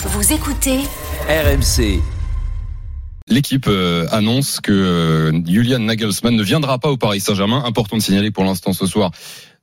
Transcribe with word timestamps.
Vous 0.00 0.32
écoutez 0.32 0.78
RMC. 1.28 2.00
L'équipe 3.28 3.66
euh, 3.68 4.06
annonce 4.10 4.60
que 4.60 4.72
euh, 4.72 5.32
Julian 5.46 5.80
Nagelsmann 5.80 6.34
ne 6.34 6.42
viendra 6.42 6.78
pas 6.78 6.90
au 6.90 6.96
Paris 6.96 7.20
Saint-Germain. 7.20 7.62
Important 7.66 7.96
de 7.96 8.02
signaler 8.02 8.30
pour 8.30 8.44
l'instant 8.44 8.72
ce 8.72 8.86
soir 8.86 9.10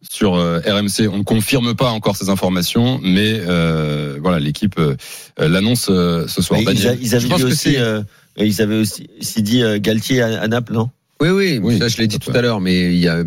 sur 0.08 0.36
euh, 0.36 0.60
RMC. 0.66 1.08
On 1.12 1.18
ne 1.20 1.24
confirme 1.24 1.74
pas 1.74 1.90
encore 1.90 2.16
ces 2.16 2.30
informations, 2.30 3.00
mais 3.02 3.40
euh, 3.48 4.18
voilà, 4.22 4.40
l'équipe 4.40 4.78
euh, 4.78 4.96
l'annonce 5.40 5.88
euh, 5.90 6.28
ce 6.28 6.42
soir. 6.42 6.60
Ils, 6.62 6.88
a- 6.88 6.92
avaient 6.92 7.28
pense 7.28 7.38
dit 7.40 7.44
que 7.44 7.48
aussi, 7.48 7.78
euh, 7.78 8.02
ils 8.38 8.62
avaient 8.62 8.78
aussi, 8.78 9.10
aussi 9.20 9.42
dit 9.42 9.64
euh, 9.64 9.80
Galtier 9.80 10.22
à, 10.22 10.42
à 10.42 10.48
Naples, 10.48 10.74
non? 10.74 10.90
Oui, 11.22 11.30
oui, 11.30 11.60
Oui, 11.64 11.80
ça 11.80 11.88
je 11.88 11.98
l'ai 11.98 12.08
dit 12.08 12.20
tout 12.20 12.32
à 12.32 12.42
l'heure, 12.42 12.60
mais 12.60 12.94
il 12.94 13.00
y 13.00 13.08
a, 13.08 13.24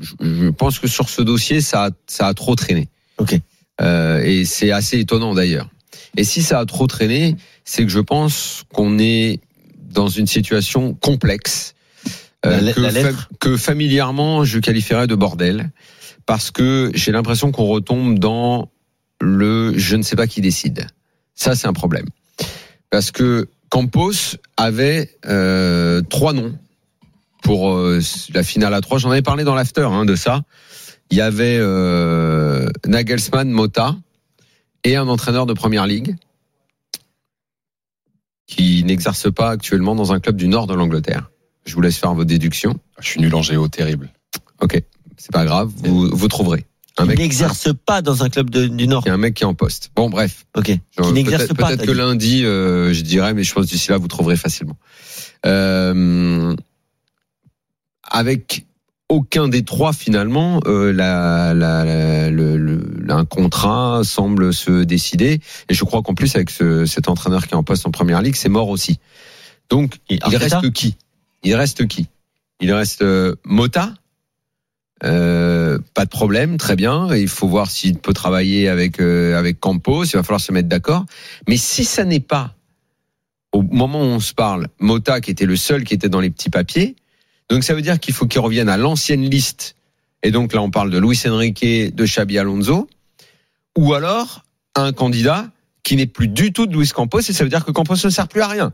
je, 0.00 0.12
je 0.20 0.48
pense 0.50 0.78
que 0.78 0.86
sur 0.86 1.08
ce 1.10 1.22
dossier, 1.22 1.60
ça, 1.60 1.86
a- 1.86 1.90
ça 2.06 2.28
a 2.28 2.34
trop 2.34 2.54
traîné. 2.54 2.88
Ok. 3.18 3.38
Euh, 3.82 4.22
et 4.22 4.46
c'est 4.46 4.70
assez 4.70 4.98
étonnant 5.00 5.34
d'ailleurs. 5.34 5.68
Et 6.16 6.24
si 6.24 6.42
ça 6.42 6.58
a 6.58 6.66
trop 6.66 6.86
traîné, 6.86 7.36
c'est 7.64 7.82
que 7.82 7.90
je 7.90 8.00
pense 8.00 8.64
qu'on 8.72 8.98
est 8.98 9.40
dans 9.90 10.08
une 10.08 10.26
situation 10.26 10.94
complexe 10.94 11.74
euh, 12.44 12.72
que, 13.40 13.56
familièrement 13.56 14.44
je 14.44 14.58
qualifierais 14.58 15.06
de 15.06 15.14
bordel, 15.14 15.70
parce 16.26 16.50
que 16.50 16.90
j'ai 16.94 17.12
l'impression 17.12 17.50
qu'on 17.50 17.64
retombe 17.64 18.18
dans 18.18 18.70
le 19.20 19.76
je 19.76 19.96
ne 19.96 20.02
sais 20.02 20.16
pas 20.16 20.26
qui 20.26 20.40
décide. 20.40 20.86
Ça, 21.34 21.54
c'est 21.54 21.66
un 21.66 21.72
problème. 21.72 22.06
Parce 22.90 23.10
que 23.10 23.48
Campos 23.68 24.36
avait 24.56 25.10
euh, 25.26 26.02
trois 26.02 26.32
noms 26.32 26.56
pour 27.42 27.72
euh, 27.72 28.00
la 28.32 28.42
finale 28.42 28.74
à 28.74 28.80
trois. 28.80 28.98
J'en 28.98 29.10
avais 29.10 29.22
parlé 29.22 29.44
dans 29.44 29.54
l'after 29.54 29.88
hein, 29.90 30.04
de 30.04 30.14
ça. 30.14 30.42
Il 31.10 31.16
y 31.16 31.20
avait 31.20 31.58
Nagelsmann, 32.86 33.48
Mota 33.48 33.96
et 34.86 34.96
un 34.96 35.08
entraîneur 35.08 35.46
de 35.46 35.52
première 35.52 35.86
ligue 35.86 36.16
qui 38.46 38.84
n'exerce 38.84 39.30
pas 39.32 39.50
actuellement 39.50 39.94
dans 39.94 40.12
un 40.12 40.20
club 40.20 40.36
du 40.36 40.46
nord 40.48 40.66
de 40.66 40.74
l'Angleterre. 40.74 41.30
Je 41.64 41.74
vous 41.74 41.80
laisse 41.80 41.98
faire 41.98 42.14
vos 42.14 42.24
déductions. 42.24 42.78
Je 43.00 43.08
suis 43.08 43.20
nul 43.20 43.34
en 43.34 43.42
géo, 43.42 43.66
terrible. 43.68 44.10
Ok, 44.60 44.80
c'est 45.16 45.32
pas 45.32 45.44
grave, 45.44 45.72
vous, 45.76 46.08
vous 46.16 46.28
trouverez. 46.28 46.64
Un 46.98 47.04
Il 47.04 47.08
mec, 47.08 47.18
n'exerce 47.18 47.68
pas 47.84 48.00
dans 48.00 48.22
un 48.22 48.30
club 48.30 48.48
de- 48.48 48.68
du 48.68 48.86
Nord. 48.88 49.02
il 49.04 49.08
y 49.08 49.10
a 49.10 49.14
un 49.14 49.18
mec 49.18 49.34
qui 49.34 49.42
est 49.42 49.46
en 49.46 49.54
poste. 49.54 49.90
Bon, 49.96 50.08
bref. 50.08 50.46
Ok. 50.56 50.68
Genre, 50.96 51.08
Qui 51.08 51.12
n'exerce 51.12 51.42
peut-être- 51.48 51.56
pas. 51.58 51.66
Peut-être 51.68 51.84
que 51.84 51.90
dit. 51.90 51.96
lundi, 51.98 52.44
euh, 52.44 52.94
je 52.94 53.02
dirais, 53.02 53.34
mais 53.34 53.42
je 53.44 53.52
pense 53.52 53.66
que 53.66 53.70
d'ici 53.70 53.90
là, 53.90 53.98
vous 53.98 54.08
trouverez 54.08 54.36
facilement. 54.36 54.78
Euh, 55.44 56.54
avec 58.02 58.64
aucun 59.16 59.48
des 59.48 59.64
trois, 59.64 59.92
finalement, 59.92 60.60
euh, 60.66 60.92
la, 60.92 61.54
la, 61.54 61.84
la- 61.84 62.30
le, 62.30 62.56
le- 62.56 63.06
un 63.08 63.24
contrat 63.24 64.02
semble 64.04 64.52
se 64.52 64.84
décider. 64.84 65.40
Et 65.68 65.74
je 65.74 65.84
crois 65.84 66.02
qu'en 66.02 66.14
plus, 66.14 66.36
avec 66.36 66.50
ce, 66.50 66.84
cet 66.84 67.08
entraîneur 67.08 67.46
qui 67.46 67.54
est 67.54 67.56
en 67.56 67.62
poste 67.64 67.86
en 67.86 67.90
première 67.90 68.20
ligue, 68.20 68.36
c'est 68.36 68.50
mort 68.50 68.68
aussi. 68.68 68.98
Donc, 69.70 69.96
Et 70.10 70.18
il 70.28 70.36
reste 70.36 70.70
qui? 70.72 70.96
Il 71.42 71.54
reste 71.54 71.86
qui? 71.86 72.08
Il 72.60 72.72
reste 72.72 73.02
euh, 73.02 73.34
Mota? 73.44 73.94
Euh, 75.04 75.78
pas 75.94 76.04
de 76.04 76.10
problème, 76.10 76.56
très 76.56 76.76
bien. 76.76 77.14
Il 77.14 77.28
faut 77.28 77.48
voir 77.48 77.70
s'il 77.70 77.98
peut 77.98 78.14
travailler 78.14 78.68
avec 78.68 79.00
avec 79.00 79.60
Campos. 79.60 80.04
Il 80.04 80.16
va 80.16 80.22
falloir 80.22 80.40
se 80.40 80.52
mettre 80.52 80.68
d'accord. 80.68 81.04
Mais 81.48 81.56
si 81.56 81.84
ça 81.84 82.04
n'est 82.04 82.20
pas 82.20 82.54
au 83.52 83.62
moment 83.62 84.00
où 84.00 84.06
on 84.06 84.20
se 84.20 84.34
parle, 84.34 84.68
Mota 84.80 85.20
qui 85.20 85.30
était 85.30 85.46
le 85.46 85.56
seul 85.56 85.84
qui 85.84 85.94
était 85.94 86.08
dans 86.08 86.20
les 86.20 86.30
petits 86.30 86.50
papiers, 86.50 86.96
donc 87.48 87.64
ça 87.64 87.74
veut 87.74 87.82
dire 87.82 88.00
qu'il 88.00 88.14
faut 88.14 88.26
qu'il 88.26 88.40
revienne 88.40 88.68
à 88.68 88.76
l'ancienne 88.76 89.28
liste. 89.28 89.76
Et 90.22 90.30
donc 90.30 90.52
là, 90.52 90.62
on 90.62 90.70
parle 90.70 90.90
de 90.90 90.98
Luis 90.98 91.20
Enrique, 91.26 91.64
de 91.64 92.04
Xabi 92.04 92.38
Alonso, 92.38 92.88
ou 93.76 93.94
alors 93.94 94.44
un 94.74 94.92
candidat 94.92 95.50
qui 95.82 95.96
n'est 95.96 96.06
plus 96.06 96.28
du 96.28 96.52
tout 96.52 96.66
de 96.66 96.76
Luis 96.76 96.88
Campos. 96.88 97.20
Et 97.20 97.32
ça 97.32 97.44
veut 97.44 97.50
dire 97.50 97.64
que 97.64 97.70
Campos 97.70 97.94
ne 98.02 98.10
sert 98.10 98.26
plus 98.26 98.40
à 98.40 98.48
rien. 98.48 98.72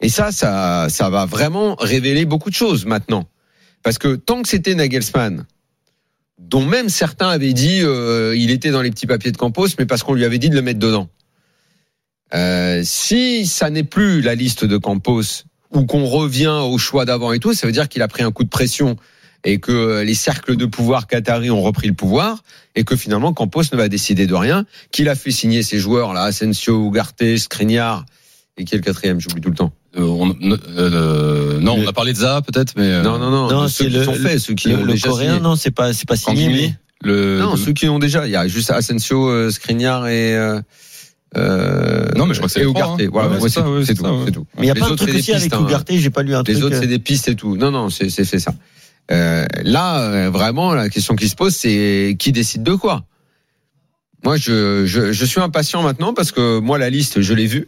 Et 0.00 0.08
ça, 0.08 0.32
ça, 0.32 0.88
ça 0.90 1.08
va 1.08 1.24
vraiment 1.24 1.76
révéler 1.76 2.26
beaucoup 2.26 2.50
de 2.50 2.54
choses 2.54 2.84
maintenant. 2.84 3.26
Parce 3.82 3.98
que 3.98 4.16
tant 4.16 4.42
que 4.42 4.48
c'était 4.48 4.74
Nagelsmann, 4.74 5.46
dont 6.38 6.64
même 6.66 6.88
certains 6.88 7.28
avaient 7.28 7.52
dit 7.52 7.80
euh, 7.82 8.36
il 8.36 8.50
était 8.50 8.70
dans 8.70 8.82
les 8.82 8.90
petits 8.90 9.06
papiers 9.06 9.32
de 9.32 9.36
Campos, 9.36 9.68
mais 9.78 9.86
parce 9.86 10.02
qu'on 10.02 10.14
lui 10.14 10.24
avait 10.24 10.38
dit 10.38 10.50
de 10.50 10.54
le 10.56 10.62
mettre 10.62 10.80
dedans. 10.80 11.08
Euh, 12.34 12.82
si 12.84 13.46
ça 13.46 13.70
n'est 13.70 13.84
plus 13.84 14.20
la 14.22 14.34
liste 14.34 14.64
de 14.64 14.76
Campos 14.76 15.44
ou 15.72 15.84
qu'on 15.86 16.04
revient 16.06 16.60
au 16.64 16.78
choix 16.78 17.04
d'avant 17.04 17.32
et 17.32 17.38
tout, 17.38 17.54
ça 17.54 17.66
veut 17.66 17.72
dire 17.72 17.88
qu'il 17.88 18.02
a 18.02 18.08
pris 18.08 18.22
un 18.22 18.30
coup 18.32 18.44
de 18.44 18.48
pression 18.48 18.96
et 19.44 19.58
que 19.58 20.02
les 20.02 20.14
cercles 20.14 20.56
de 20.56 20.66
pouvoir 20.66 21.06
qataris 21.06 21.50
ont 21.50 21.62
repris 21.62 21.88
le 21.88 21.94
pouvoir 21.94 22.42
et 22.76 22.84
que 22.84 22.94
finalement 22.96 23.32
Campos 23.32 23.62
ne 23.72 23.76
va 23.76 23.88
décider 23.88 24.26
de 24.26 24.34
rien, 24.34 24.64
qu'il 24.92 25.08
a 25.08 25.14
fait 25.14 25.30
signer 25.32 25.62
ses 25.62 25.78
joueurs 25.78 26.12
là, 26.12 26.22
Asensio, 26.22 26.86
Ugarte, 26.88 27.36
Skriniar 27.38 28.04
et 28.56 28.64
qui 28.64 28.74
est 28.74 28.78
le 28.78 28.84
quatrième, 28.84 29.18
j'oublie 29.20 29.40
tout 29.40 29.48
le 29.50 29.56
temps. 29.56 29.72
Euh, 29.96 30.02
on, 30.02 30.34
euh, 30.78 31.58
non, 31.60 31.74
on 31.78 31.86
a 31.86 31.92
parlé 31.92 32.12
de 32.12 32.18
Zaha 32.18 32.40
peut-être, 32.42 32.74
mais 32.76 32.84
euh, 32.86 33.02
Non, 33.02 33.18
non, 33.18 33.30
non, 33.30 33.48
Non, 33.50 33.68
ceux 33.68 33.86
qui 33.86 33.90
le- 33.90 34.04
sont 34.04 34.14
faits, 34.14 34.38
ceux 34.38 34.54
qui 34.54 34.68
Le, 34.68 34.76
ont 34.78 34.84
le 34.84 34.92
déjà 34.92 35.08
coréen, 35.08 35.28
signé. 35.34 35.42
non, 35.42 35.56
c'est 35.56 35.70
pas, 35.70 35.92
c'est 35.92 36.06
pas 36.08 36.16
signé. 36.16 36.48
Mais- 36.48 36.74
le, 37.02 37.40
Non, 37.40 37.56
ceux 37.56 37.72
qui 37.72 37.88
ont 37.88 37.98
déjà. 37.98 38.26
Il 38.26 38.30
y 38.30 38.36
a 38.36 38.46
juste 38.46 38.70
Asensio, 38.70 39.28
euh, 39.28 39.50
Skriniar 39.50 40.06
et. 40.06 40.34
Euh, 41.36 42.06
euh, 42.08 42.08
Non, 42.16 42.26
mais 42.26 42.34
je 42.34 42.40
crois 42.40 42.48
que 42.48 42.52
c'est 42.52 42.60
les 42.60 42.66
Ugarte. 42.70 43.00
hein. 43.00 43.08
Voilà, 43.10 43.28
Ouais, 43.38 43.48
c'est 43.48 43.60
ouais, 43.60 43.84
tout, 43.84 44.40
ouais. 44.40 44.44
Mais 44.58 44.64
il 44.64 44.66
y 44.66 44.70
a 44.70 44.74
Les 44.74 44.82
autres, 44.82 44.96
trucs 44.96 45.10
c'est 45.10 45.16
aussi 45.16 45.26
des 45.26 45.32
avec 45.36 45.42
pistes, 45.50 45.54
hein. 45.54 45.66
Ugarte, 45.66 45.88
j'ai 45.92 46.10
pas 46.10 46.22
lu 46.22 46.34
un 46.34 46.42
Les 46.46 46.52
truc. 46.54 46.64
autres, 46.64 46.76
euh, 46.76 46.80
c'est 46.80 46.86
des 46.86 46.98
pistes 46.98 47.28
et 47.28 47.34
tout. 47.36 47.56
Non, 47.56 47.70
non, 47.70 47.88
c'est 47.90 48.10
ça. 48.10 48.54
Euh, 49.10 49.46
là, 49.64 50.00
euh, 50.00 50.30
vraiment, 50.30 50.74
la 50.74 50.88
question 50.88 51.16
qui 51.16 51.28
se 51.28 51.34
pose, 51.36 51.54
c'est 51.54 52.16
qui 52.18 52.32
décide 52.32 52.62
de 52.62 52.74
quoi? 52.74 53.04
Moi, 54.24 54.36
je, 54.36 54.84
je, 54.86 55.12
je 55.12 55.24
suis 55.24 55.40
impatient 55.40 55.82
maintenant 55.82 56.14
parce 56.14 56.30
que 56.32 56.60
moi, 56.60 56.78
la 56.78 56.90
liste, 56.90 57.20
je 57.22 57.34
l'ai 57.34 57.46
vue. 57.46 57.66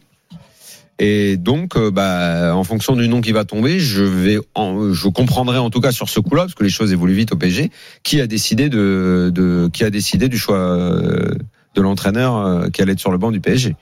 Et 0.97 1.35
donc, 1.35 1.75
euh, 1.75 1.91
bah, 1.91 2.55
en 2.55 2.63
fonction 2.63 2.95
du 2.95 3.09
nom 3.09 3.19
qui 3.19 3.33
va 3.33 3.43
tomber, 3.43 3.79
je 3.81 4.01
vais, 4.01 4.37
en- 4.55 4.93
je 4.93 5.09
comprendrai 5.09 5.57
en 5.57 5.69
tout 5.69 5.81
cas 5.81 5.91
sur 5.91 6.07
ce 6.07 6.21
coup-là, 6.21 6.43
parce 6.43 6.53
que 6.55 6.63
les 6.63 6.69
choses 6.69 6.93
évoluent 6.93 7.15
vite 7.15 7.33
au 7.33 7.35
PSG, 7.35 7.69
qui 8.03 8.21
a 8.21 8.27
décidé 8.27 8.69
de, 8.69 9.29
de 9.35 9.69
qui 9.73 9.83
a 9.83 9.89
décidé 9.89 10.29
du 10.29 10.37
choix 10.37 10.55
euh, 10.57 11.35
de 11.75 11.81
l'entraîneur 11.81 12.37
euh, 12.37 12.69
qui 12.69 12.81
allait 12.81 12.93
être 12.93 12.99
sur 12.99 13.11
le 13.11 13.17
banc 13.17 13.31
du 13.31 13.41
PSG. 13.41 13.75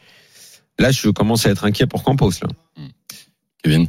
Là, 0.79 0.91
je 0.91 1.09
commence 1.09 1.45
à 1.45 1.51
être 1.51 1.65
inquiet 1.65 1.85
pour 1.87 2.03
Campos. 2.03 2.31
Là. 2.41 2.49
Kevin. 3.63 3.87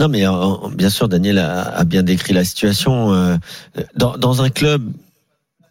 Non, 0.00 0.08
mais 0.08 0.26
euh, 0.26 0.32
bien 0.74 0.90
sûr, 0.90 1.08
Daniel 1.08 1.38
a, 1.38 1.62
a 1.62 1.84
bien 1.84 2.02
décrit 2.02 2.32
la 2.32 2.44
situation. 2.44 3.12
euh, 3.12 3.36
dans, 3.96 4.16
dans 4.16 4.42
un 4.42 4.48
club, 4.48 4.92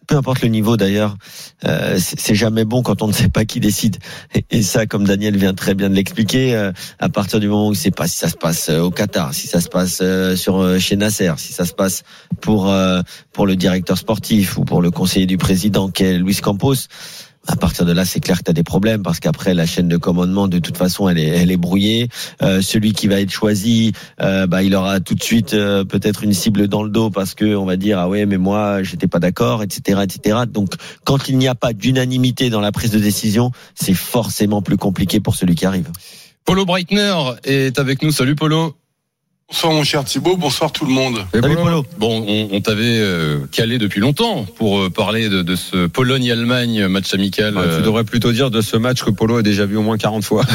peu 0.06 0.16
importe 0.16 0.42
le 0.42 0.48
niveau 0.48 0.76
d'ailleurs, 0.76 1.16
euh, 1.64 1.98
c'est 1.98 2.34
jamais 2.34 2.64
bon 2.64 2.82
quand 2.82 3.02
on 3.02 3.08
ne 3.08 3.12
sait 3.12 3.28
pas 3.28 3.44
qui 3.44 3.58
décide. 3.60 3.98
Et, 4.34 4.44
et 4.50 4.62
ça, 4.62 4.86
comme 4.86 5.04
Daniel 5.06 5.36
vient 5.36 5.54
très 5.54 5.74
bien 5.74 5.90
de 5.90 5.94
l'expliquer, 5.94 6.54
euh, 6.54 6.72
à 6.98 7.08
partir 7.08 7.40
du 7.40 7.48
moment 7.48 7.68
où 7.68 7.74
c'est 7.74 7.90
pas 7.90 8.06
si 8.06 8.16
ça 8.18 8.28
se 8.28 8.36
passe 8.36 8.68
au 8.70 8.90
Qatar, 8.90 9.34
si 9.34 9.46
ça 9.48 9.60
se 9.60 9.68
passe 9.68 10.02
sur 10.36 10.78
chez 10.80 10.96
Nasser, 10.96 11.32
si 11.36 11.52
ça 11.52 11.64
se 11.64 11.72
passe 11.74 12.04
pour 12.40 12.70
euh, 12.70 13.00
pour 13.32 13.46
le 13.46 13.56
directeur 13.56 13.98
sportif 13.98 14.56
ou 14.56 14.64
pour 14.64 14.80
le 14.82 14.90
conseiller 14.90 15.26
du 15.26 15.36
président 15.38 15.90
qui 15.90 16.04
est 16.04 16.18
Luis 16.18 16.36
Campos. 16.36 16.74
À 17.50 17.56
partir 17.56 17.86
de 17.86 17.92
là, 17.92 18.04
c'est 18.04 18.20
clair 18.20 18.38
que 18.38 18.44
tu 18.44 18.50
as 18.50 18.54
des 18.54 18.62
problèmes 18.62 19.02
parce 19.02 19.20
qu'après 19.20 19.54
la 19.54 19.64
chaîne 19.64 19.88
de 19.88 19.96
commandement, 19.96 20.48
de 20.48 20.58
toute 20.58 20.76
façon, 20.76 21.08
elle 21.08 21.18
est, 21.18 21.28
elle 21.28 21.50
est 21.50 21.56
brouillée. 21.56 22.08
Euh, 22.42 22.60
celui 22.60 22.92
qui 22.92 23.08
va 23.08 23.20
être 23.20 23.30
choisi, 23.30 23.92
euh, 24.20 24.46
bah, 24.46 24.62
il 24.62 24.74
aura 24.74 25.00
tout 25.00 25.14
de 25.14 25.22
suite 25.22 25.54
euh, 25.54 25.82
peut-être 25.84 26.24
une 26.24 26.34
cible 26.34 26.68
dans 26.68 26.82
le 26.82 26.90
dos 26.90 27.08
parce 27.08 27.34
que 27.34 27.56
on 27.56 27.64
va 27.64 27.76
dire 27.76 27.98
ah 27.98 28.08
ouais 28.08 28.26
mais 28.26 28.36
moi 28.36 28.82
j'étais 28.82 29.08
pas 29.08 29.18
d'accord, 29.18 29.62
etc., 29.62 30.00
etc. 30.02 30.40
Donc 30.46 30.74
quand 31.04 31.30
il 31.30 31.38
n'y 31.38 31.48
a 31.48 31.54
pas 31.54 31.72
d'unanimité 31.72 32.50
dans 32.50 32.60
la 32.60 32.70
prise 32.70 32.90
de 32.90 32.98
décision, 32.98 33.50
c'est 33.74 33.94
forcément 33.94 34.60
plus 34.60 34.76
compliqué 34.76 35.18
pour 35.18 35.34
celui 35.34 35.54
qui 35.54 35.64
arrive. 35.64 35.90
Polo 36.44 36.66
Breitner 36.66 37.14
est 37.44 37.78
avec 37.78 38.02
nous. 38.02 38.12
Salut 38.12 38.34
Polo. 38.34 38.74
Bonsoir 39.50 39.72
mon 39.72 39.82
cher 39.82 40.04
Thibaut, 40.04 40.36
bonsoir 40.36 40.70
tout 40.72 40.84
le 40.84 40.90
monde. 40.92 41.24
Salut 41.32 41.56
Polo. 41.56 41.82
Bon, 41.96 42.22
on, 42.28 42.48
on 42.54 42.60
t'avait 42.60 42.82
euh, 42.84 43.38
calé 43.50 43.78
depuis 43.78 43.98
longtemps 43.98 44.44
pour 44.56 44.78
euh, 44.78 44.90
parler 44.90 45.30
de, 45.30 45.40
de 45.40 45.56
ce 45.56 45.86
Pologne-Allemagne 45.86 46.86
match 46.88 47.14
amical. 47.14 47.56
Ouais, 47.56 47.62
euh, 47.66 47.76
tu 47.78 47.82
devrais 47.82 48.04
plutôt 48.04 48.30
dire 48.32 48.50
de 48.50 48.60
ce 48.60 48.76
match 48.76 49.02
que 49.02 49.08
Polo 49.08 49.38
a 49.38 49.42
déjà 49.42 49.64
vu 49.64 49.78
au 49.78 49.82
moins 49.82 49.96
40 49.96 50.22
fois. 50.22 50.44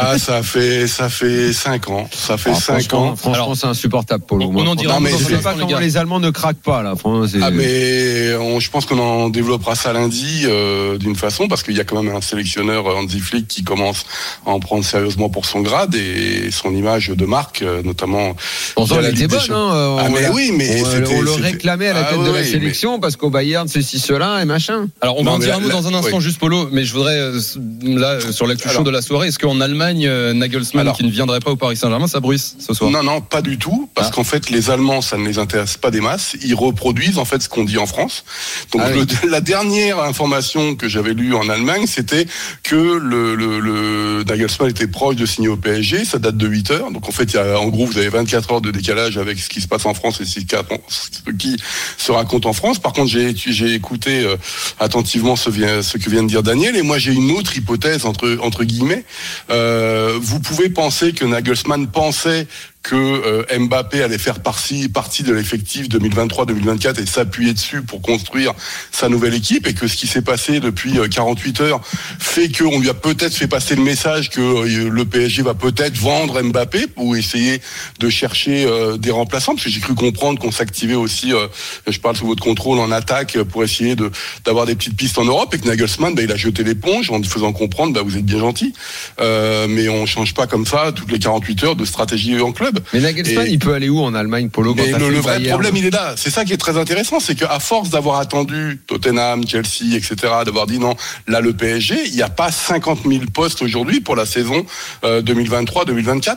Ah, 0.00 0.16
ça 0.18 0.42
fait 0.44 0.86
ça 0.86 1.08
fait 1.08 1.52
cinq 1.52 1.88
ans, 1.88 2.08
ça 2.12 2.36
fait 2.36 2.50
Ah, 2.50 2.94
ans. 2.94 3.16
franchement, 3.16 3.32
Alors, 3.32 3.56
c'est 3.56 3.66
insupportable, 3.66 4.22
Polo. 4.24 4.52
on- 4.54 4.66
en 4.66 4.74
dira 4.76 4.94
Non, 4.94 5.00
mais 5.00 5.10
je 5.10 5.16
c'est- 5.16 5.36
sais 5.36 5.42
pas 5.42 5.54
les 5.54 5.60
comment 5.60 5.70
gars. 5.72 5.80
les 5.80 5.96
Allemands 5.96 6.20
ne 6.20 6.30
craquent 6.30 6.62
pas 6.62 6.82
là. 6.82 6.94
Ah 7.42 7.50
mais 7.50 8.34
on- 8.36 8.60
je 8.60 8.70
pense 8.70 8.84
qu'on 8.86 8.98
en 8.98 9.28
développera 9.30 9.74
ça 9.74 9.92
lundi 9.92 10.42
euh, 10.44 10.98
d'une 10.98 11.16
façon 11.16 11.48
parce 11.48 11.62
qu'il 11.62 11.76
y 11.76 11.80
a 11.80 11.84
quand 11.84 12.00
même 12.02 12.14
un 12.14 12.20
sélectionneur 12.20 12.86
Hansi 12.86 13.18
Flick 13.18 13.48
qui 13.48 13.64
commence 13.64 14.04
à 14.46 14.50
en 14.50 14.60
prendre 14.60 14.84
sérieusement 14.84 15.30
pour 15.30 15.46
son 15.46 15.62
grade 15.62 15.94
et 15.96 16.50
son 16.52 16.74
image 16.76 17.08
de 17.08 17.24
marque, 17.24 17.62
euh, 17.62 17.82
notamment 17.82 18.17
vraiment. 18.18 18.36
Pourtant, 18.74 18.96
elle 19.00 19.14
était 19.14 19.26
bonne. 19.26 19.38
Hein, 19.50 19.96
Ah, 20.00 20.08
mais 20.12 20.28
oui, 20.28 20.52
mais 20.54 20.82
on, 20.84 21.20
le 21.22 21.30
réclamait 21.32 21.88
à 21.88 21.92
la 21.94 22.00
Ah, 22.00 22.12
tête 22.12 22.20
de 22.24 22.30
la 22.32 22.40
oui, 22.40 22.46
sélection 22.46 23.00
parce 23.00 23.16
qu'au 23.16 23.30
Bayern, 23.30 23.68
ceci, 23.68 23.98
cela 23.98 24.40
et 24.42 24.44
machin. 24.44 24.88
Alors 25.00 25.18
on 25.18 25.24
va 25.24 25.32
en 25.32 25.38
dire 25.38 25.56
un 25.56 25.60
mot 25.60 25.68
dans 25.68 25.86
un 25.88 25.94
instant, 25.94 26.16
oui. 26.18 26.22
juste 26.22 26.38
Polo, 26.38 26.68
mais 26.72 26.84
je 26.84 26.92
voudrais 26.92 27.18
euh, 27.18 27.40
là 27.82 28.12
euh, 28.12 28.32
sur 28.32 28.46
l'actu 28.46 28.68
chaud 28.68 28.82
de 28.82 28.90
la 28.90 29.02
soirée, 29.02 29.28
est-ce 29.28 29.38
qu'en 29.38 29.60
Allemagne, 29.60 30.06
euh, 30.06 30.32
Nagelsmann 30.32 30.82
Alors- 30.82 30.96
qui 30.96 31.04
ne 31.04 31.10
viendrait 31.10 31.40
pas 31.40 31.50
au 31.50 31.56
Paris 31.56 31.76
Saint-Germain, 31.76 32.06
ça 32.06 32.20
bruisse 32.20 32.56
ce 32.58 32.74
soir? 32.74 32.90
Non, 32.90 33.02
non, 33.02 33.20
pas 33.20 33.42
du 33.42 33.58
tout, 33.58 33.88
parce 33.94 34.08
Ah. 34.08 34.14
qu'en 34.14 34.24
fait, 34.24 34.50
les 34.50 34.70
Allemands, 34.70 35.00
ça 35.00 35.16
ne 35.16 35.26
les 35.26 35.38
intéresse 35.38 35.76
pas 35.76 35.90
des 35.90 36.00
masses. 36.00 36.36
Ils 36.42 36.54
reproduisent 36.54 37.18
en 37.18 37.24
fait 37.24 37.42
ce 37.42 37.48
qu'on 37.48 37.64
dit 37.64 37.78
en 37.78 37.86
France. 37.86 38.24
Donc, 38.72 38.82
Ah 38.84 38.90
oui. 38.94 39.04
la 39.30 39.40
dernière 39.40 40.00
information 40.00 40.74
que 40.76 40.88
j'avais 40.88 41.14
lue 41.14 41.34
en 41.34 41.48
Allemagne, 41.48 41.86
c'était 41.86 42.26
que 42.62 42.74
le, 42.76 43.34
le, 43.34 43.60
le 43.60 44.24
Nagelsmann 44.24 44.70
était 44.70 44.86
proche 44.86 45.16
de 45.16 45.26
signer 45.26 45.48
au 45.48 45.56
PSG. 45.56 46.04
Ça 46.04 46.18
date 46.18 46.36
de 46.36 46.46
8 46.46 46.70
heures. 46.70 46.90
Donc, 46.90 47.08
en 47.08 47.12
fait, 47.12 47.24
il 47.24 47.34
y 47.34 47.38
a, 47.38 47.58
en 47.58 47.68
gros, 47.68 47.86
vous 47.86 47.98
avez 47.98 48.07
24 48.08 48.52
heures 48.52 48.60
de 48.60 48.70
décalage 48.70 49.18
avec 49.18 49.38
ce 49.38 49.48
qui 49.48 49.60
se 49.60 49.68
passe 49.68 49.86
en 49.86 49.94
France 49.94 50.20
et 50.20 50.24
ce 50.24 50.40
qui 50.40 51.56
se 51.96 52.12
raconte 52.12 52.46
en 52.46 52.52
France. 52.52 52.78
Par 52.78 52.92
contre, 52.92 53.10
j'ai 53.10 53.34
j'ai 53.34 53.74
écouté 53.74 54.24
euh, 54.24 54.36
attentivement 54.78 55.36
ce, 55.36 55.50
ce 55.50 55.98
que 55.98 56.10
vient 56.10 56.22
de 56.22 56.28
dire 56.28 56.42
Daniel, 56.42 56.76
et 56.76 56.82
moi, 56.82 56.98
j'ai 56.98 57.12
une 57.12 57.30
autre 57.32 57.56
hypothèse 57.56 58.04
entre 58.04 58.38
entre 58.40 58.64
guillemets. 58.64 59.04
Euh, 59.50 60.18
vous 60.20 60.40
pouvez 60.40 60.68
penser 60.68 61.12
que 61.12 61.24
Nagelsmann 61.24 61.88
pensait 61.88 62.46
que 62.88 62.96
euh, 62.96 63.58
Mbappé 63.58 64.02
allait 64.02 64.18
faire 64.18 64.40
partie, 64.40 64.88
partie 64.88 65.22
de 65.22 65.34
l'effectif 65.34 65.88
2023-2024 65.88 67.02
et 67.02 67.06
s'appuyer 67.06 67.52
dessus 67.52 67.82
pour 67.82 68.00
construire 68.00 68.54
sa 68.90 69.10
nouvelle 69.10 69.34
équipe 69.34 69.66
et 69.66 69.74
que 69.74 69.86
ce 69.86 69.96
qui 69.96 70.06
s'est 70.06 70.22
passé 70.22 70.58
depuis 70.60 70.98
euh, 70.98 71.06
48 71.06 71.60
heures 71.60 71.80
fait 72.18 72.48
qu'on 72.48 72.80
lui 72.80 72.88
a 72.88 72.94
peut-être 72.94 73.34
fait 73.34 73.46
passer 73.46 73.76
le 73.76 73.82
message 73.82 74.30
que 74.30 74.40
euh, 74.40 74.88
le 74.88 75.04
PSG 75.04 75.42
va 75.42 75.52
peut-être 75.54 75.98
vendre 75.98 76.40
Mbappé 76.40 76.86
pour 76.86 77.14
essayer 77.14 77.60
de 77.98 78.08
chercher 78.08 78.64
euh, 78.64 78.96
des 78.96 79.10
remplaçants 79.10 79.52
parce 79.52 79.64
que 79.64 79.70
j'ai 79.70 79.80
cru 79.80 79.94
comprendre 79.94 80.38
qu'on 80.38 80.50
s'activait 80.50 80.94
aussi, 80.94 81.32
euh, 81.32 81.46
je 81.86 81.98
parle 81.98 82.16
sous 82.16 82.26
votre 82.26 82.42
contrôle, 82.42 82.78
en 82.78 82.90
attaque 82.90 83.38
pour 83.44 83.64
essayer 83.64 83.96
de 83.96 84.10
d'avoir 84.44 84.66
des 84.66 84.74
petites 84.74 84.96
pistes 84.96 85.18
en 85.18 85.24
Europe 85.24 85.54
et 85.54 85.58
que 85.58 85.66
Nagelsmann, 85.66 86.14
bah, 86.14 86.22
il 86.22 86.32
a 86.32 86.36
jeté 86.36 86.64
l'éponge 86.64 87.10
en 87.10 87.22
faisant 87.22 87.52
comprendre, 87.52 87.92
bah, 87.92 88.00
vous 88.04 88.16
êtes 88.16 88.24
bien 88.24 88.38
gentil, 88.38 88.72
euh, 89.20 89.66
mais 89.68 89.88
on 89.88 90.06
change 90.06 90.34
pas 90.34 90.46
comme 90.46 90.66
ça 90.66 90.92
toutes 90.92 91.10
les 91.10 91.18
48 91.18 91.64
heures 91.64 91.76
de 91.76 91.84
stratégie 91.84 92.40
en 92.40 92.52
club. 92.52 92.77
Mais 92.92 93.00
Nagelsmann, 93.00 93.46
Et- 93.46 93.50
il 93.50 93.58
peut 93.58 93.74
aller 93.74 93.88
où 93.88 94.00
en 94.00 94.14
Allemagne, 94.14 94.48
Polo 94.48 94.74
Mais 94.74 94.90
le, 94.92 95.10
le 95.10 95.18
vrai 95.18 95.38
Bayern 95.38 95.50
problème, 95.50 95.76
il 95.76 95.86
est 95.86 95.90
là. 95.90 96.14
C'est 96.16 96.30
ça 96.30 96.44
qui 96.44 96.52
est 96.52 96.58
très 96.58 96.76
intéressant, 96.76 97.20
c'est 97.20 97.34
qu'à 97.34 97.58
force 97.60 97.90
d'avoir 97.90 98.18
attendu 98.20 98.80
Tottenham, 98.86 99.46
Chelsea, 99.46 99.96
etc., 99.96 100.16
d'avoir 100.44 100.66
dit 100.66 100.78
non, 100.78 100.96
là 101.26 101.40
le 101.40 101.52
PSG, 101.52 101.96
il 102.06 102.14
n'y 102.14 102.22
a 102.22 102.28
pas 102.28 102.50
50 102.50 103.00
000 103.06 103.24
postes 103.32 103.62
aujourd'hui 103.62 104.00
pour 104.00 104.16
la 104.16 104.26
saison 104.26 104.64
euh, 105.04 105.22
2023-2024. 105.22 106.36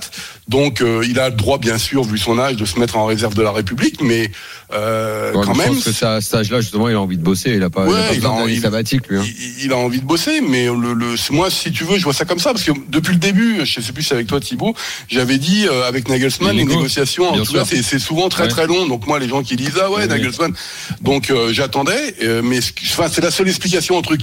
Donc 0.52 0.82
euh, 0.82 1.02
il 1.08 1.18
a 1.18 1.30
le 1.30 1.36
droit, 1.36 1.58
bien 1.58 1.78
sûr, 1.78 2.04
vu 2.04 2.18
son 2.18 2.38
âge, 2.38 2.58
de 2.58 2.66
se 2.66 2.78
mettre 2.78 2.98
en 2.98 3.06
réserve 3.06 3.34
de 3.36 3.42
la 3.42 3.52
République, 3.52 4.02
mais 4.04 4.30
euh, 4.74 5.32
Ouais, 5.34 5.46
quand 5.46 5.56
mais 5.56 5.64
je 5.64 5.70
même. 5.70 5.82
pense 5.82 6.00
que 6.00 6.06
à 6.06 6.20
cet 6.22 6.34
âge-là, 6.36 6.60
justement, 6.60 6.90
il 6.90 6.96
a 6.96 7.00
envie 7.00 7.18
de 7.18 7.24
bosser. 7.24 7.52
Il 7.56 7.64
a 7.64 7.70
pas, 7.70 7.86
il 7.86 7.90
a 7.90 7.92
Ouais, 7.94 8.20
pas 8.20 8.46
il 8.50 8.58
a 8.58 8.62
sabbatique, 8.62 9.08
lui. 9.08 9.18
hein. 9.18 9.24
Il, 9.26 9.66
il 9.66 9.72
a 9.72 9.78
envie 9.78 10.02
de 10.02 10.06
bosser, 10.06 10.42
mais 10.42 10.66
le, 10.66 10.94
le, 10.94 11.16
moi, 11.32 11.50
si 11.50 11.72
tu 11.72 11.86
veux, 11.86 11.98
je 11.98 12.04
vois 12.04 12.14
ça 12.14 12.26
comme 12.26 12.40
ça, 12.40 12.52
parce 12.52 12.64
que 12.66 12.72
depuis 12.90 13.14
le 13.14 13.20
début, 13.20 13.62
je 13.66 13.80
sais 13.80 13.94
plus 13.94 14.04
si 14.04 14.10
c'est 14.10 14.16
avec 14.16 14.28
toi 14.28 14.40
Thibaut, 14.42 14.76
j'avais 15.08 15.38
dit 15.38 15.68
euh, 15.72 15.88
avec 15.88 16.10
Nagelsmann, 16.10 16.56
Les 16.56 16.66
négociations, 16.66 17.30
en 17.30 17.44
tout 17.44 17.54
cas, 17.54 17.64
c'est 17.66 18.00
souvent 18.00 18.28
très 18.30 18.44
Ouais. 18.44 18.50
très 18.50 18.68
long. 18.68 18.88
Donc 18.88 19.08
moi, 19.08 19.20
les 19.20 19.30
gens 19.30 19.44
qui 19.44 19.56
disent 19.56 19.80
ah 19.82 19.90
ouais. 19.90 20.06
Nagelsmann, 20.08 20.54
donc 21.02 21.30
euh, 21.30 21.54
j'attendais, 21.54 22.16
euh, 22.24 22.42
mais 22.44 22.60
enfin, 22.92 23.08
c'est 23.10 23.22
la 23.22 23.32
seule 23.32 23.48
explication 23.48 23.96
entre 23.98 24.18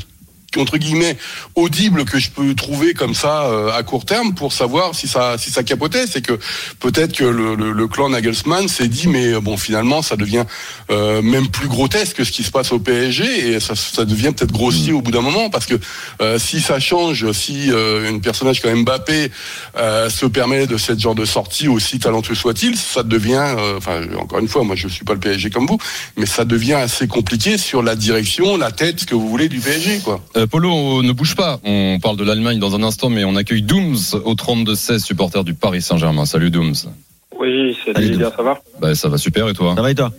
entre 0.56 0.78
guillemets 0.78 1.16
audible 1.54 2.04
que 2.04 2.18
je 2.18 2.30
peux 2.30 2.54
trouver 2.54 2.94
comme 2.94 3.14
ça 3.14 3.44
euh, 3.44 3.70
à 3.76 3.82
court 3.82 4.04
terme 4.06 4.34
pour 4.34 4.52
savoir 4.52 4.94
si 4.94 5.06
ça 5.06 5.36
si 5.38 5.50
ça 5.50 5.62
capotait. 5.62 6.06
C'est 6.06 6.22
que 6.22 6.38
peut-être 6.80 7.12
que 7.12 7.24
le, 7.24 7.54
le, 7.54 7.72
le 7.72 7.88
clan 7.88 8.08
Nagelsmann 8.08 8.68
s'est 8.68 8.88
dit 8.88 9.08
mais 9.08 9.38
bon 9.40 9.56
finalement 9.56 10.02
ça 10.02 10.16
devient 10.16 10.44
euh, 10.90 11.20
même 11.22 11.48
plus 11.48 11.68
grotesque 11.68 12.16
que 12.16 12.24
ce 12.24 12.32
qui 12.32 12.42
se 12.42 12.50
passe 12.50 12.72
au 12.72 12.78
PSG 12.78 13.50
et 13.52 13.60
ça, 13.60 13.74
ça 13.76 14.04
devient 14.04 14.32
peut-être 14.34 14.52
grossier 14.52 14.92
au 14.92 15.02
bout 15.02 15.10
d'un 15.10 15.20
moment 15.20 15.50
parce 15.50 15.66
que 15.66 15.74
euh, 16.22 16.38
si 16.38 16.60
ça 16.60 16.80
change 16.80 17.30
si 17.32 17.70
euh, 17.70 18.08
une 18.08 18.20
personnage 18.20 18.60
comme 18.62 18.82
Mbappé 18.84 19.30
euh, 19.76 20.08
se 20.08 20.26
permet 20.26 20.66
de 20.66 20.76
cette 20.78 20.98
genre 20.98 21.14
de 21.14 21.24
sortie 21.24 21.68
aussi 21.68 21.98
talentueux 21.98 22.34
soit-il 22.34 22.76
ça 22.76 23.02
devient 23.02 23.54
euh, 23.58 23.76
enfin 23.76 24.00
encore 24.18 24.38
une 24.38 24.48
fois 24.48 24.64
moi 24.64 24.76
je 24.76 24.88
suis 24.88 25.04
pas 25.04 25.14
le 25.14 25.20
PSG 25.20 25.50
comme 25.50 25.66
vous 25.66 25.78
mais 26.16 26.26
ça 26.26 26.44
devient 26.44 26.74
assez 26.74 27.06
compliqué 27.06 27.58
sur 27.58 27.82
la 27.82 27.94
direction 27.96 28.56
la 28.56 28.72
tête 28.72 29.00
ce 29.00 29.06
que 29.06 29.14
vous 29.14 29.28
voulez 29.28 29.48
du 29.48 29.60
PSG 29.60 30.00
quoi 30.04 30.20
Euh, 30.38 30.46
Polo, 30.46 30.70
on 30.70 31.02
ne 31.02 31.11
bouge 31.11 31.35
pas. 31.35 31.58
On 31.64 31.99
parle 32.00 32.17
de 32.17 32.25
l'Allemagne 32.25 32.61
dans 32.61 32.76
un 32.76 32.82
instant, 32.85 33.11
mais 33.11 33.25
on 33.25 33.35
accueille 33.35 33.62
Dooms 33.62 33.96
au 34.25 34.35
32-16, 34.35 35.00
supporter 35.00 35.43
du 35.43 35.52
Paris 35.55 35.82
Saint-Germain. 35.82 36.26
Salut 36.26 36.50
Dooms. 36.50 36.75
Oui, 37.37 37.76
Salut, 37.85 38.14
ça 38.14 38.43
va 38.43 38.58
Bah, 38.79 38.94
ça 38.94 39.08
va 39.08 39.19
super 39.19 39.49
et 39.49 39.52
toi 39.52 39.75
Ça 39.75 39.82
va 39.82 39.90
et 39.90 39.96
toi 39.96 40.12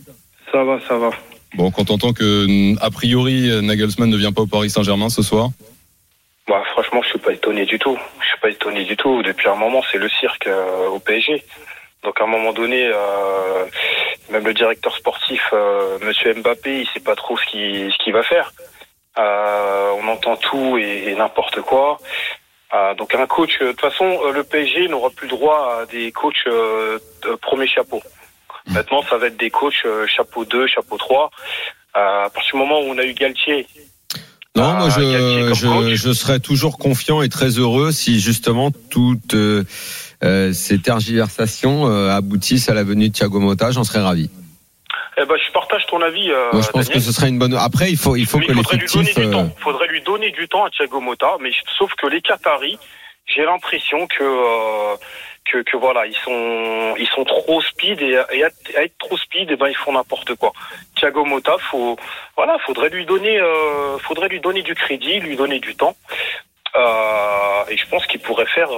Ça 0.51 0.63
va, 0.65 0.79
ça 0.87 0.97
va. 0.97 1.11
Bon, 1.55 1.71
quand 1.71 1.85
t'entends 1.85 2.11
que, 2.11 2.75
a 2.81 2.91
priori, 2.91 3.49
Nagelsmann 3.61 4.09
ne 4.09 4.17
vient 4.17 4.33
pas 4.33 4.41
au 4.41 4.47
Paris 4.47 4.69
Saint-Germain 4.69 5.09
ce 5.09 5.21
soir, 5.21 5.51
Bah, 6.49 6.63
franchement, 6.73 7.01
je 7.01 7.09
suis 7.09 7.19
pas 7.19 7.31
étonné 7.31 7.65
du 7.65 7.79
tout. 7.79 7.97
Je 8.21 8.27
suis 8.27 8.39
pas 8.41 8.49
étonné 8.49 8.83
du 8.83 8.97
tout. 8.97 9.23
Depuis 9.23 9.47
un 9.47 9.55
moment, 9.55 9.81
c'est 9.89 9.99
le 9.99 10.09
cirque 10.09 10.47
euh, 10.47 10.89
au 10.89 10.99
PSG. 10.99 11.43
Donc 12.03 12.19
à 12.21 12.23
un 12.25 12.27
moment 12.27 12.53
donné, 12.53 12.87
euh, 12.87 13.65
même 14.31 14.45
le 14.45 14.53
directeur 14.53 14.95
sportif, 14.95 15.41
euh, 15.53 15.97
Monsieur 16.01 16.33
Mbappé, 16.33 16.81
il 16.81 16.87
sait 16.93 17.01
pas 17.01 17.15
trop 17.15 17.37
ce 17.37 17.45
qu'il 17.45 17.91
ce 17.91 17.97
qu'il 18.03 18.13
va 18.13 18.23
faire. 18.23 18.53
Euh, 19.19 19.91
on 20.01 20.07
entend 20.07 20.37
tout 20.37 20.77
et, 20.77 21.03
et 21.07 21.15
n'importe 21.15 21.61
quoi. 21.61 21.99
Euh, 22.73 22.93
donc 22.93 23.15
un 23.15 23.25
coach, 23.25 23.57
euh, 23.61 23.67
de 23.67 23.71
toute 23.71 23.81
façon, 23.81 24.19
le 24.31 24.43
PSG 24.43 24.87
n'aura 24.87 25.09
plus 25.09 25.27
droit 25.27 25.81
à 25.81 25.85
des 25.85 26.11
coachs 26.11 26.45
de 26.45 27.35
premier 27.41 27.67
chapeau. 27.67 28.01
Maintenant, 28.67 29.01
ça 29.09 29.17
va 29.17 29.27
être 29.27 29.37
des 29.37 29.49
coachs 29.49 29.85
chapeau 30.07 30.45
2, 30.45 30.67
chapeau 30.67 30.97
3. 30.97 31.31
Euh, 31.97 32.25
à 32.25 32.29
partir 32.29 32.53
du 32.53 32.59
moment 32.59 32.79
où 32.81 32.91
on 32.91 32.97
a 32.99 33.03
eu 33.03 33.13
Galtier, 33.13 33.65
Non, 34.55 34.73
moi 34.73 34.89
je, 34.89 36.13
serais 36.13 36.39
toujours 36.39 36.77
confiant 36.77 37.23
et 37.23 37.29
très 37.29 37.49
heureux 37.57 37.91
si 37.91 38.19
justement 38.19 38.69
toutes 38.91 39.33
euh, 39.33 39.63
ces 40.53 40.79
tergiversations 40.79 41.87
aboutissent 42.09 42.69
à 42.69 42.75
la 42.75 42.83
venue 42.83 43.09
de 43.09 43.13
Thiago 43.13 43.39
Motta. 43.39 43.71
J'en 43.71 43.83
serais 43.83 44.01
ravi. 44.01 44.29
Eh 45.21 45.25
ben, 45.25 45.35
je 45.35 45.51
partage 45.51 45.85
ton 45.87 46.01
avis. 46.01 46.31
Euh, 46.31 46.49
je 46.61 46.69
pense 46.69 46.87
que 46.87 46.99
ce 46.99 47.11
serait 47.11 47.27
une 47.29 47.39
bonne. 47.39 47.53
Après, 47.53 47.89
il 47.91 47.97
faut, 47.97 48.15
il 48.15 48.25
faut 48.25 48.37
Mais 48.37 48.45
que 48.47 48.51
il 48.53 48.57
faudrait 48.57 48.77
lui 48.77 48.87
donner 48.87 49.13
du 49.13 49.21
euh, 49.25 49.31
temps. 49.31 49.49
faudrait 49.59 49.87
lui 49.87 50.01
donner 50.01 50.31
du 50.31 50.47
temps 50.47 50.63
à 50.65 50.69
Thiago 50.69 51.01
Motta, 51.01 51.35
mais 51.41 51.51
sauf 51.77 51.93
que 51.95 52.07
les 52.07 52.21
Qataris, 52.21 52.79
j'ai 53.25 53.43
l'impression 53.43 54.07
que, 54.07 54.23
euh, 54.23 54.95
que 55.51 55.61
que 55.63 55.75
voilà, 55.77 56.05
ils 56.05 56.15
sont 56.15 56.95
ils 56.97 57.07
sont 57.07 57.25
trop 57.25 57.61
speed 57.61 58.01
et, 58.01 58.21
et 58.31 58.43
à, 58.43 58.49
à 58.77 58.83
être 58.83 58.97
trop 58.97 59.17
speed, 59.17 59.51
et 59.51 59.55
ben 59.57 59.67
ils 59.67 59.75
font 59.75 59.91
n'importe 59.91 60.35
quoi. 60.35 60.53
Thiago 60.95 61.25
Motta, 61.25 61.57
faut 61.69 61.97
voilà, 62.37 62.57
faudrait 62.65 62.89
lui 62.89 63.05
donner 63.05 63.39
euh, 63.39 63.97
faudrait 63.99 64.29
lui 64.29 64.39
donner 64.39 64.61
du 64.61 64.73
crédit, 64.73 65.19
lui 65.19 65.35
donner 65.35 65.59
du 65.59 65.75
temps. 65.75 65.95
Et 67.71 67.77
je 67.77 67.87
pense 67.89 68.05
qu'il 68.07 68.19
pourrait 68.19 68.47
faire 68.47 68.69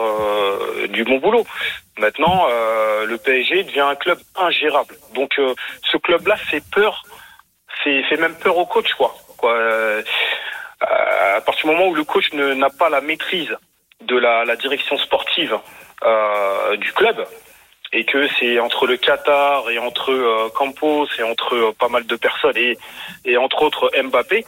du 0.90 1.04
bon 1.04 1.18
boulot. 1.20 1.46
Maintenant, 1.98 2.48
euh, 2.50 3.06
le 3.06 3.18
PSG 3.18 3.64
devient 3.64 3.82
un 3.82 3.96
club 3.96 4.20
ingérable. 4.36 4.96
Donc, 5.14 5.38
euh, 5.40 5.54
ce 5.92 5.98
club-là 5.98 6.38
fait 6.38 6.64
peur, 6.74 7.04
fait, 7.84 8.04
fait 8.04 8.18
même 8.18 8.36
peur 8.36 8.58
au 8.58 8.66
coach, 8.66 8.94
quoi. 8.94 9.14
quoi 9.38 9.54
euh, 9.54 10.02
à 10.82 11.42
partir 11.42 11.66
du 11.68 11.72
moment 11.76 11.88
où 11.90 11.96
le 11.96 12.04
coach 12.04 12.32
n'a 12.34 12.70
pas 12.70 12.90
la 12.90 13.02
maîtrise 13.02 13.56
de 14.02 14.18
la, 14.18 14.46
la 14.46 14.56
direction 14.56 14.98
sportive 14.98 15.58
euh, 16.04 16.76
du 16.78 16.92
club, 16.94 17.24
et 17.94 18.06
que 18.06 18.28
c'est 18.40 18.60
entre 18.60 18.88
le 18.88 18.98
Qatar 18.98 19.70
et 19.70 19.78
entre 19.78 20.12
euh, 20.12 20.50
Campos 20.56 21.08
et 21.20 21.24
entre 21.24 21.56
euh, 21.56 21.72
pas 21.78 21.90
mal 21.90 22.06
de 22.08 22.16
personnes 22.16 22.56
et, 22.58 22.78
et 23.26 23.38
entre 23.38 23.62
autres 23.62 23.92
Mbappé, 24.02 24.46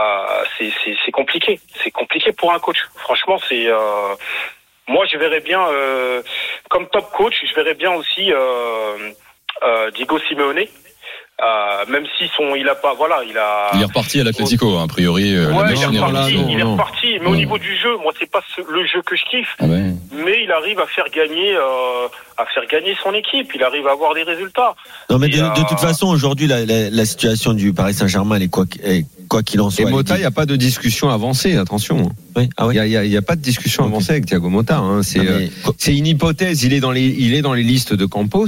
euh, 0.00 0.44
c'est- 0.58 0.72
compliqué. 1.12 1.60
C'est 1.82 1.90
compliqué 1.90 2.32
pour 2.32 2.52
un 2.52 2.58
coach. 2.58 2.78
Franchement, 2.96 3.38
c'est 3.48 3.66
euh, 3.68 4.14
moi 4.88 5.04
je 5.10 5.16
verrais 5.18 5.40
bien 5.40 5.60
euh, 5.68 6.22
comme 6.70 6.86
top 6.88 7.10
coach, 7.16 7.34
je 7.48 7.54
verrais 7.54 7.74
bien 7.74 7.92
aussi 7.92 8.32
euh, 8.32 8.96
euh, 9.66 9.90
Diego 9.94 10.18
Simeone. 10.28 10.64
Euh, 11.40 11.84
même 11.88 12.04
si 12.18 12.26
son, 12.36 12.56
il 12.56 12.68
a 12.68 12.74
pas, 12.74 12.94
voilà, 12.94 13.22
il 13.22 13.38
a. 13.38 13.70
il 13.74 13.80
est 13.80 13.84
reparti 13.84 14.20
à 14.20 14.24
l'Atlético, 14.24 14.76
hein, 14.76 14.86
a 14.86 14.88
priori. 14.88 15.36
euh, 15.36 15.50
la 15.52 15.56
Ouais, 15.56 15.72
il 15.76 15.82
est 15.94 16.00
reparti, 16.00 16.34
il 16.48 16.58
est 16.58 16.62
reparti. 16.64 17.18
Mais 17.20 17.28
au 17.28 17.36
niveau 17.36 17.58
du 17.58 17.76
jeu, 17.76 17.96
moi, 17.98 18.12
c'est 18.18 18.28
pas 18.28 18.40
ce- 18.56 18.68
le 18.68 18.84
jeu 18.84 19.02
que 19.02 19.14
je 19.14 19.22
kiffe, 19.24 19.54
Ah 19.60 19.66
ouais. 19.66 19.92
mais 20.10 20.42
il 20.42 20.50
arrive 20.50 20.80
à 20.80 20.86
faire 20.88 21.04
gagner, 21.14 21.54
euh, 21.54 22.08
à 22.38 22.44
faire 22.46 22.66
gagner 22.66 22.96
son 23.00 23.14
équipe. 23.14 23.52
Il 23.54 23.62
arrive 23.62 23.86
à 23.86 23.92
avoir 23.92 24.14
des 24.14 24.24
résultats. 24.24 24.74
Non, 25.10 25.20
mais 25.20 25.28
de, 25.28 25.40
euh, 25.40 25.48
de 25.50 25.62
toute 25.68 25.78
façon, 25.78 26.08
aujourd'hui, 26.08 26.48
la, 26.48 26.66
la, 26.66 26.90
la 26.90 27.04
situation 27.04 27.52
du 27.52 27.72
Paris 27.72 27.94
Saint-Germain, 27.94 28.34
elle 28.34 28.42
est 28.42 28.48
quoi 28.50 28.64
qu'- 28.66 28.80
est- 28.82 29.06
quoi 29.28 29.42
qu'il 29.42 29.60
en 29.60 29.70
soit. 29.70 29.88
Et 29.88 29.90
Motta, 29.92 30.16
il 30.16 30.20
n'y 30.20 30.24
a 30.26 30.30
pas 30.30 30.46
de 30.46 30.56
discussion 30.56 31.10
avancée, 31.10 31.56
attention. 31.56 32.10
Oui, 32.36 32.48
ah 32.56 32.68
Il 32.72 33.08
n'y 33.08 33.16
a, 33.16 33.22
pas 33.22 33.36
de 33.36 33.40
discussion 33.42 33.84
avancée 33.84 34.10
avec 34.12 34.26
Thiago 34.26 34.48
Motta. 34.48 34.78
hein. 34.78 35.02
C'est 35.02 35.20
euh, 35.20 35.46
c'est 35.76 35.96
une 35.96 36.06
hypothèse. 36.06 36.64
Il 36.64 36.72
est 36.72 36.80
dans 36.80 36.90
les, 36.92 37.06
il 37.06 37.34
est 37.34 37.42
dans 37.42 37.54
les 37.54 37.62
listes 37.62 37.92
de 37.94 38.06
Campos, 38.06 38.46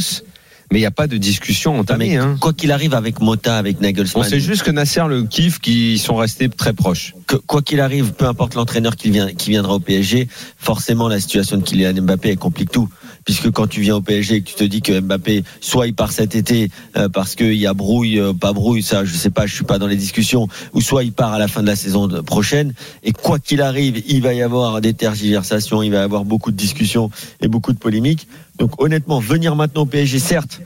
mais 0.72 0.78
il 0.78 0.82
n'y 0.82 0.86
a 0.86 0.90
pas 0.92 1.06
de 1.06 1.16
discussion 1.16 1.78
entamée. 1.78 2.16
hein. 2.16 2.36
quoi 2.40 2.52
qu'il 2.52 2.70
arrive 2.72 2.94
avec 2.94 3.20
Mota, 3.20 3.56
avec 3.58 3.78
On 3.78 3.82
Nagelsmann, 3.82 4.28
sait 4.28 4.40
juste 4.40 4.62
que 4.62 4.70
Nasser 4.70 5.02
le 5.08 5.24
kiffe, 5.24 5.58
qu'ils 5.58 5.98
sont 5.98 6.16
restés 6.16 6.48
très 6.48 6.72
proches. 6.72 7.14
que- 7.26 7.36
quoi 7.36 7.60
qu'il 7.62 7.80
arrive, 7.80 8.12
peu 8.12 8.26
importe 8.26 8.54
l'entraîneur 8.54 8.96
qui, 8.96 9.10
vient, 9.10 9.32
qui 9.32 9.50
viendra 9.50 9.74
au 9.74 9.80
PSG, 9.80 10.28
forcément 10.58 11.08
la 11.08 11.20
situation 11.20 11.56
de 11.56 11.62
Kylian 11.62 11.94
Mbappé 12.02 12.30
elle 12.30 12.36
complique 12.38 12.70
tout. 12.70 12.88
Puisque 13.24 13.50
quand 13.50 13.66
tu 13.66 13.80
viens 13.80 13.96
au 13.96 14.00
PSG 14.00 14.36
et 14.36 14.42
que 14.42 14.48
tu 14.48 14.54
te 14.54 14.64
dis 14.64 14.82
que 14.82 15.00
Mbappé, 15.00 15.44
soit 15.60 15.86
il 15.86 15.94
part 15.94 16.12
cet 16.12 16.34
été 16.34 16.70
euh, 16.96 17.08
parce 17.08 17.34
qu'il 17.34 17.54
y 17.54 17.66
a 17.66 17.74
brouille, 17.74 18.18
euh, 18.18 18.32
pas 18.32 18.52
brouille, 18.52 18.82
ça 18.82 19.04
je 19.04 19.14
sais 19.14 19.30
pas, 19.30 19.46
je 19.46 19.54
suis 19.54 19.64
pas 19.64 19.78
dans 19.78 19.86
les 19.86 19.96
discussions, 19.96 20.48
ou 20.72 20.80
soit 20.80 21.04
il 21.04 21.12
part 21.12 21.32
à 21.32 21.38
la 21.38 21.48
fin 21.48 21.62
de 21.62 21.66
la 21.66 21.76
saison 21.76 22.08
prochaine. 22.22 22.74
Et 23.02 23.12
quoi 23.12 23.38
qu'il 23.38 23.62
arrive, 23.62 24.02
il 24.06 24.22
va 24.22 24.34
y 24.34 24.42
avoir 24.42 24.80
des 24.80 24.94
tergiversations, 24.94 25.82
il 25.82 25.90
va 25.90 25.98
y 25.98 26.00
avoir 26.00 26.24
beaucoup 26.24 26.50
de 26.50 26.56
discussions 26.56 27.10
et 27.40 27.48
beaucoup 27.48 27.72
de 27.72 27.78
polémiques. 27.78 28.26
Donc 28.58 28.80
honnêtement, 28.80 29.20
venir 29.20 29.56
maintenant 29.56 29.82
au 29.82 29.86
PSG, 29.86 30.18
certes, 30.18 30.60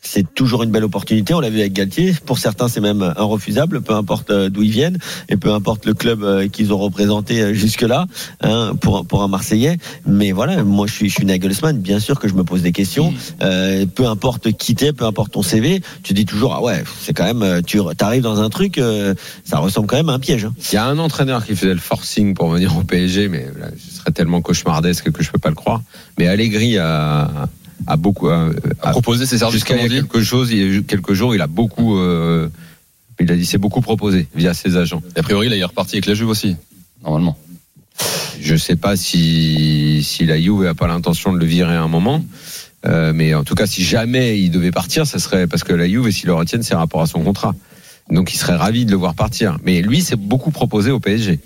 c'est 0.00 0.32
toujours 0.34 0.62
une 0.62 0.70
belle 0.70 0.84
opportunité. 0.84 1.34
On 1.34 1.40
l'a 1.40 1.50
vu 1.50 1.60
avec 1.60 1.72
Galtier. 1.72 2.14
Pour 2.24 2.38
certains, 2.38 2.68
c'est 2.68 2.80
même 2.80 3.14
irrefusable, 3.18 3.80
peu 3.82 3.94
importe 3.94 4.30
euh, 4.30 4.48
d'où 4.48 4.62
ils 4.62 4.70
viennent 4.70 4.98
et 5.28 5.36
peu 5.36 5.52
importe 5.52 5.86
le 5.86 5.94
club 5.94 6.22
euh, 6.22 6.48
qu'ils 6.48 6.72
ont 6.72 6.78
représenté 6.78 7.42
euh, 7.42 7.52
jusque-là 7.52 8.06
hein, 8.42 8.72
pour 8.80 9.04
pour 9.06 9.22
un 9.22 9.28
Marseillais. 9.28 9.76
Mais 10.06 10.32
voilà, 10.32 10.62
moi 10.64 10.86
je 10.86 10.92
suis 10.92 11.08
je 11.08 11.14
suis 11.14 11.26
Nagelsmann. 11.26 11.78
Bien 11.78 11.98
sûr 11.98 12.18
que 12.20 12.28
je 12.28 12.34
me 12.34 12.44
pose 12.44 12.62
des 12.62 12.72
questions. 12.72 13.12
Euh, 13.42 13.86
peu 13.86 14.06
importe 14.06 14.52
qui 14.52 14.74
t'es, 14.74 14.92
peu 14.92 15.04
importe 15.04 15.32
ton 15.32 15.42
CV, 15.42 15.82
tu 16.02 16.14
dis 16.14 16.24
toujours 16.24 16.54
ah 16.54 16.62
ouais, 16.62 16.84
c'est 17.00 17.12
quand 17.12 17.24
même 17.24 17.62
tu 17.62 17.80
arrives 18.00 18.22
dans 18.22 18.40
un 18.40 18.50
truc, 18.50 18.78
euh, 18.78 19.14
ça 19.44 19.58
ressemble 19.58 19.86
quand 19.88 19.96
même 19.96 20.08
à 20.08 20.12
un 20.14 20.18
piège. 20.18 20.44
hein. 20.44 20.54
Il 20.72 20.74
y 20.74 20.78
a 20.78 20.84
un 20.84 20.98
entraîneur 20.98 21.44
qui 21.44 21.54
faisait 21.56 21.74
le 21.74 21.80
forcing 21.80 22.34
pour 22.34 22.48
venir 22.50 22.76
au 22.76 22.82
PSG, 22.82 23.28
mais 23.28 23.46
là, 23.58 23.68
ce 23.76 23.96
serait 23.96 24.12
tellement 24.12 24.40
cauchemardesque 24.40 25.10
que 25.10 25.22
je 25.22 25.30
peux 25.30 25.38
pas 25.38 25.48
le 25.48 25.54
croire. 25.54 25.82
Mais 26.18 26.28
Allegri 26.28 26.78
a, 26.78 27.28
a 27.86 27.96
beaucoup, 27.96 28.28
a, 28.28 28.50
a- 28.82 28.90
proposer 28.90 29.26
ses 29.26 29.38
services, 29.38 29.54
jusqu'à 29.56 29.76
il 29.76 29.82
y 29.82 29.84
a 29.86 30.00
quelque 30.00 30.22
chose, 30.22 30.50
il 30.50 30.74
y 30.74 30.78
a 30.78 30.82
quelques 30.82 31.12
jours, 31.14 31.34
il 31.34 31.40
a 31.40 31.46
beaucoup, 31.46 31.98
euh, 31.98 32.48
il 33.20 33.30
a 33.32 33.36
dit 33.36 33.46
c'est 33.46 33.58
beaucoup 33.58 33.80
proposé 33.80 34.26
via 34.34 34.54
ses 34.54 34.76
agents. 34.76 35.02
Et 35.16 35.20
a 35.20 35.22
priori, 35.22 35.48
là, 35.48 35.56
il 35.56 35.60
est 35.60 35.64
reparti 35.64 35.96
avec 35.96 36.06
la 36.06 36.14
Juve 36.14 36.28
aussi, 36.28 36.56
normalement. 37.02 37.36
Je 38.40 38.54
sais 38.56 38.76
pas 38.76 38.96
si, 38.96 40.02
si 40.04 40.24
la 40.26 40.40
Juve 40.40 40.66
a 40.66 40.74
pas 40.74 40.86
l'intention 40.86 41.32
de 41.32 41.38
le 41.38 41.46
virer 41.46 41.74
à 41.74 41.82
un 41.82 41.88
moment. 41.88 42.24
Euh, 42.86 43.12
mais 43.12 43.34
en 43.34 43.42
tout 43.42 43.56
cas, 43.56 43.66
si 43.66 43.82
jamais 43.82 44.38
il 44.38 44.50
devait 44.50 44.70
partir, 44.70 45.04
ça 45.06 45.18
serait 45.18 45.48
parce 45.48 45.64
que 45.64 45.72
la 45.72 45.88
Juve, 45.88 46.08
s'ils 46.12 46.26
le 46.26 46.34
retiennent, 46.34 46.62
c'est 46.62 46.76
rapport 46.76 47.02
à 47.02 47.06
son 47.06 47.22
contrat. 47.24 47.54
Donc, 48.10 48.32
il 48.32 48.38
serait 48.38 48.54
ravi 48.56 48.86
de 48.86 48.92
le 48.92 48.96
voir 48.96 49.14
partir. 49.14 49.58
Mais 49.64 49.82
lui, 49.82 50.00
c'est 50.00 50.16
beaucoup 50.16 50.52
proposé 50.52 50.90
au 50.92 51.00
PSG. 51.00 51.40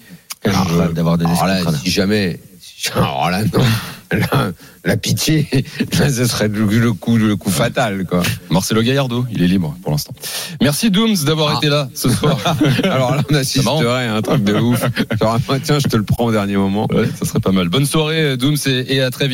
D'avoir 0.94 1.16
donné 1.18 1.30
alors 1.32 1.46
là, 1.46 1.60
si 1.82 1.90
jamais, 1.90 2.38
alors 2.94 3.30
là, 3.30 3.42
non. 3.44 3.64
Là, 4.12 4.52
la 4.84 4.96
pitié, 4.96 5.46
là, 5.98 6.10
ce 6.12 6.26
serait 6.26 6.48
le, 6.48 6.64
le 6.66 6.92
coup, 6.92 7.16
le 7.16 7.36
coup 7.36 7.50
fatal, 7.50 8.04
quoi. 8.04 8.22
Marcelo 8.50 8.82
Gallardo, 8.82 9.24
il 9.32 9.42
est 9.42 9.46
libre 9.46 9.76
pour 9.82 9.92
l'instant. 9.92 10.12
Merci 10.60 10.90
Dooms 10.90 11.14
d'avoir 11.24 11.54
Ah. 11.54 11.58
été 11.58 11.68
là 11.68 11.88
ce 11.94 12.08
soir. 12.10 12.38
Alors 12.84 13.14
là, 13.14 13.22
on 13.30 13.34
assisterait 13.34 14.06
à 14.08 14.14
un 14.16 14.22
truc 14.22 14.44
de 14.44 14.54
ouf. 14.54 14.84
Genre, 15.20 15.38
tiens, 15.62 15.78
je 15.78 15.88
te 15.88 15.96
le 15.96 16.02
prends 16.02 16.24
au 16.26 16.32
dernier 16.32 16.56
moment. 16.56 16.86
Ouais, 16.92 17.08
ça 17.18 17.24
serait 17.26 17.40
pas 17.40 17.52
mal. 17.52 17.68
Bonne 17.68 17.86
soirée 17.86 18.36
Dooms 18.36 18.56
et, 18.66 18.96
et 18.96 19.00
à 19.02 19.10
très 19.10 19.24
vite. 19.24 19.30